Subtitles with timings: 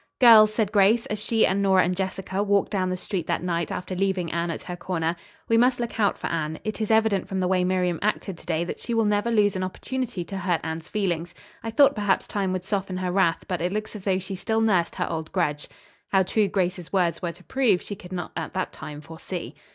[0.19, 3.71] "Girls," said Grace, as she and Nora and Jessica walked down the street that night
[3.71, 5.15] after leaving Anne at her corner,
[5.47, 6.57] "we must look out for Anne.
[6.63, 9.55] It is evident from the way Miriam acted to day that she will never lose
[9.55, 11.35] an opportunity to hurt Anne's feelings.
[11.61, 14.59] I thought perhaps time would soften her wrath, but it looks as though she still
[14.59, 15.69] nursed her old grudge."
[16.07, 19.53] How true Grace's words were to prove she could not at that time foresee.